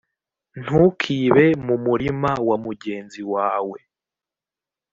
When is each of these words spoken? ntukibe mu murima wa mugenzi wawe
ntukibe 0.63 1.45
mu 1.65 1.75
murima 1.85 2.31
wa 2.47 2.57
mugenzi 2.65 3.21
wawe 3.33 3.79